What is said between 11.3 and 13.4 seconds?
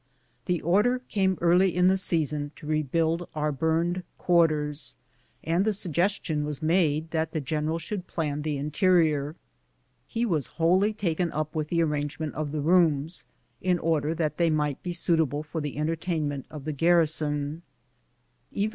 up with the arrangement of the rooms,